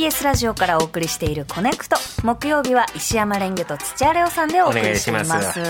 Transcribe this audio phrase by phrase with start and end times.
[0.00, 1.94] TBS ラジオからお送りしているコネクト。
[2.24, 5.60] 木曜日は石山レンゲと土屋レオさんでお送りしています。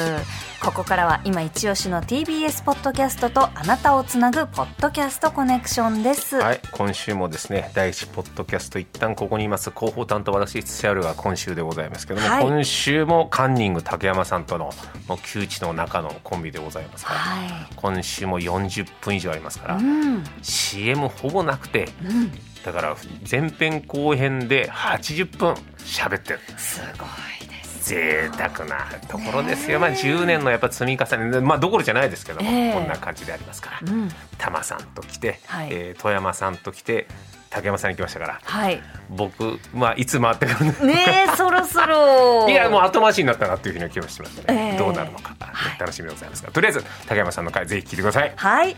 [0.63, 6.37] ここからは今一押しの TBS ポッドキャストとあなたをつなぐポッドキャストコネクションです。
[6.37, 9.73] はい今週もですね第一ポッドキャスト一旦ここにいます。
[9.73, 14.73] 広報担当私土屋レオが今週でございますけども、はい、今週もカンニング竹山さんとの
[15.09, 22.31] もう窮地の中のコンビでございますから、はい、今週も40分以上ありますから、うん、CM ほぼなくて、うん
[22.65, 22.97] だから
[23.31, 26.41] 前編後編で80分喋ってる。
[26.57, 27.05] すご
[27.45, 27.71] いです。
[27.91, 31.41] 贅沢なところですよ、まあ、10年のやっぱ積み重ね。
[31.41, 37.07] まあどころじゃないですけども、えー、こんな感じでありますから、うん、タマさんと来て、はい、えー、富山さんと来て
[37.51, 42.20] 竹山さんに来ましたから、はい、僕、まあ、いつ回ってくるねそろそろ
[42.51, 45.35] いやもう後回しになったなっていうふうに気がしてますね、えー、どうなるのか、
[45.79, 46.51] 楽しみでございますが。
[46.51, 48.33] とりあえず竹山さんの回ぜひ聞いてください。
[48.37, 48.77] はい、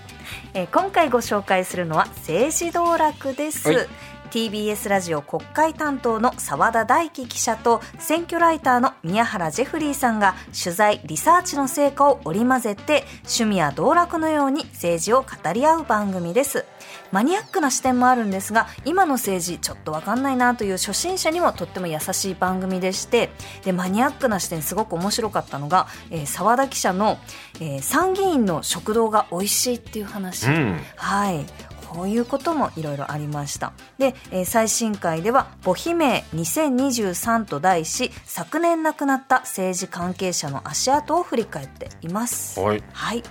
[0.54, 3.86] えー、今回ご紹介するのは政治道楽です、はい
[4.32, 16.64] TBS ラジオ国会担当の澤田大樹記者と選挙ライターの宮原ジェフリーさんが取材リサーチの成果を織り交ぜて趣味や道楽のように政治を語り合う番組です。
[17.10, 23.30] マニアックな視点もあるんですが今の政治ちょっと分かんないなという初心者にもとっても優しい番組でして
[23.64, 25.88] でマニアックな視点すごく面白かったのが
[26.24, 27.18] 澤、えー、田記者の、
[27.60, 31.44] えー、参議院の食堂が美味しいっていう話、うん、はい
[31.92, 33.74] こういうこともいろいろありました。
[33.98, 42.58] で、えー、最新回では「母姫2023」と題し昨年亡くなった政治関係者の足跡を振り返っています。
[42.58, 43.22] はい、はい、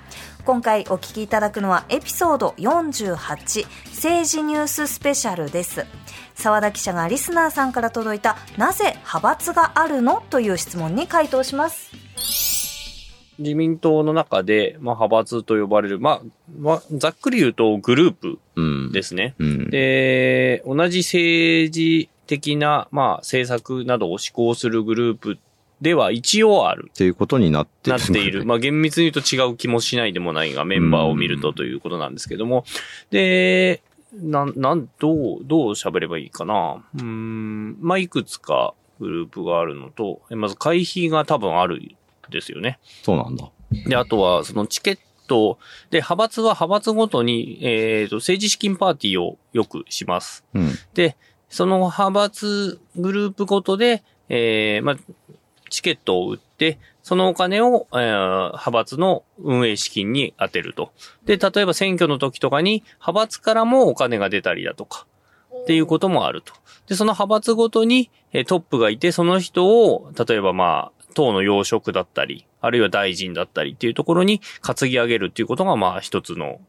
[0.46, 5.88] 今回お聞きいただくのはエピソード48政治ニューススペシャルです。
[6.36, 10.24] 澤田記者がリスナーさんから届いたなぜ派閥があるの？
[10.30, 12.01] という質問に回答します
[13.40, 16.22] 自民党の中で、まあ、派閥と呼ばれる、まあ、
[16.60, 18.40] まあ、ざっくり言うとグループ
[18.92, 19.36] ですね。
[19.40, 25.38] うんうん、で、同じ政治的な、まあ、政策などを施行するグループ
[25.82, 26.92] では一応ある。
[26.94, 28.46] っていうことになってなっている。
[28.46, 32.66] まあ厳密に言うと違う気もしないでもないが、メンバーを見るとということなんですけども。
[33.10, 33.82] で、
[34.14, 36.84] なん、なん、どう、どう喋ればいいかな。
[37.00, 41.82] うん、まあいくつかグループがあるのと、まず会費が多分ある
[42.32, 42.80] ですよね。
[43.04, 43.50] そうなんだ。
[43.86, 45.60] で、あとは、そのチケット、
[45.92, 50.44] で、派閥は派閥ごとに、えっ、ー、と、政治資金パーティーをよくします。
[50.54, 51.16] うん、で、
[51.50, 54.98] その派閥グループごとで、えー、まあ、
[55.70, 60.92] チケットを売って、そのお金を、えー、派閥の運営資金に充てると。
[61.26, 65.08] で、例えば選挙の時とかに派閥からもお金が出たりだとか、
[65.64, 66.54] っていうこともあると。
[66.88, 76.60] で、その派閥ごとに、えー、トップがいて、その人を、例えばまあ、党の要職だったり、あるいは大臣だったりっていうところに担ぎ上げるっていうことが、まあ一つの、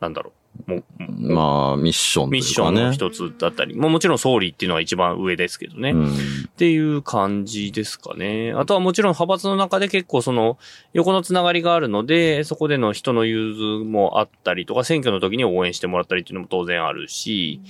[0.00, 0.44] なんだろう。
[0.66, 3.74] もまあ、ミッション、ね、ミッションの一つだったり。
[3.74, 5.90] ももちろん総理っていうのは一番上ですけどね。
[5.90, 6.10] うん、っ
[6.56, 8.52] ていう感じですかね。
[8.56, 10.58] あとはもちろん派閥の中で結構その、
[10.92, 17.60] 横のつながりがあるので、そこでの人の融通もあったりとか、選挙の時に応援してもらったりっていうのも当然あるし、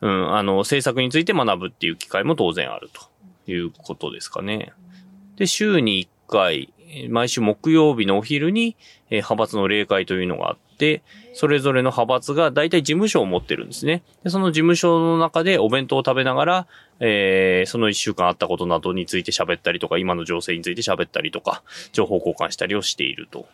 [0.00, 4.72] うん、あの、政策について学ぶっていう機会も当然あるということですかね。
[5.40, 6.72] で、週に1回、
[7.08, 8.76] 毎週木曜日のお昼に、
[9.08, 11.02] え派閥の例会というのがあって、
[11.32, 14.02] それぞれの派閥が大体事務所を持ってるんですね。
[14.22, 16.66] でその事務所の中でお弁当を食べながら、
[17.00, 21.62] えー、その1週間あったことなどについて喋ったりとか、今の情勢について喋ったりとか、
[21.92, 23.46] 情報交換したりをしていると。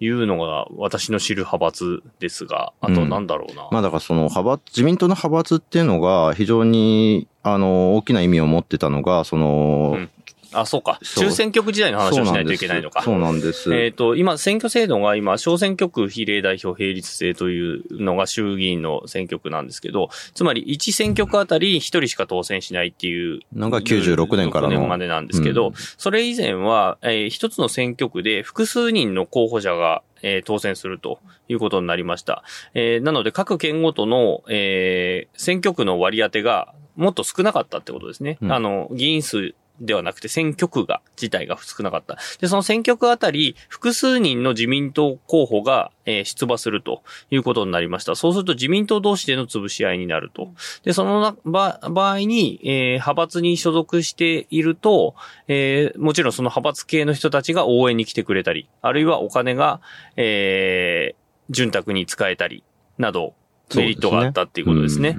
[0.00, 3.64] いうのが私の知る派閥ですが、あとなんだろうな。
[3.64, 10.10] うん、まあだからその派閥、自民党の派閥っていうのが非常に、あの、大きな意味を持ってたのが、その、うん
[10.52, 10.98] あ、そうか。
[11.16, 13.02] 中選挙区時代の話をしないといけないのか。
[13.02, 13.74] そうなんです。
[13.74, 23.40] えっ、ー、と、今、選挙制度が今、小選挙区比例代表並立制というのが衆議院の選挙区なんですけど、つまり1選挙区あたり1人しか当選しないっていう。
[23.54, 24.74] のが96年からの。
[24.74, 32.42] 年までなんですけど、うん、それ以前は、えー、一つの選挙区で複数人の候補者がえー、当選するということになりました。
[32.74, 38.38] えー、なので各県ごとの、えー、選挙区の割り当てがもっと少なかったってことですね。
[38.42, 42.18] うん、あの、議員数ではなくて選挙区が、自体が少なかった。
[42.40, 48.16] で、その選挙区あたり、複数人の自民党候補が、えー、出馬するということになりました。
[48.16, 50.52] そうすると自民党同士での潰し合いになると。
[50.84, 51.78] で、その場
[52.10, 55.14] 合に、えー、派閥に所属していると、
[55.48, 59.80] えー、もちろんその派閥系の人たちが応援に来てくれたり、あるいはお金が、
[60.16, 62.64] えー、潤沢に使えたり、
[62.98, 63.34] など、
[63.76, 65.18] メリットがあったっていうことですね。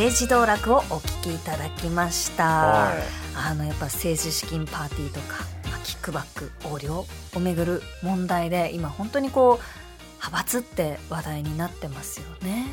[0.00, 3.02] 政治道楽をお聞きいただきました、はい、
[3.36, 7.04] あのやっぱ政治資金パーティーとか、まあ、キックバック横領
[7.34, 12.66] をめぐる問題で今本当にこう派閥って話題になってますよね。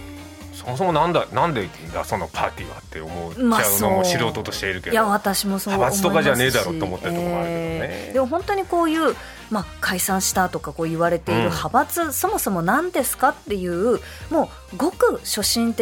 [0.53, 9.15] そもそもなんだなんでだそのパーティーはって思っちゃうのも素人としているけど、いや私もそう派閥とかじゃねえだろうと思ってるところもあるけどね、えー、でも本当にこういう、
[9.51, 13.99] まあ、解散したとかこう言われている派閥、うん、そもそも何ですかっていう
[14.31, 15.75] もうごく初心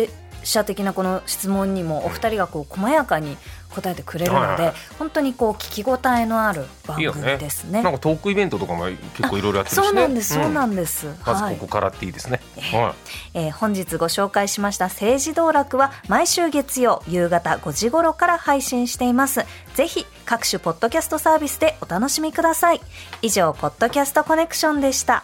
[0.50, 3.38] 者的なこの質問にもお二人がこう細やかに
[3.76, 7.80] 答えてくれるので、本当にこう聞き応えのある番組ですね。
[7.80, 11.08] ねなんかトークイベントとかも結構いろいろやってるし、ね、そうなんです、そうなんです。
[11.26, 12.40] まずここからっていいですね。
[12.74, 12.96] は
[13.34, 19.46] い、えー、本日ご紹介しました政治道楽は毎週月曜夕方5時頃から配信しています。
[19.74, 22.82] ぜひ各種ポッドキャストサービスでお楽しみください。
[23.22, 25.24] 以上ポッドキャストコネクションでした。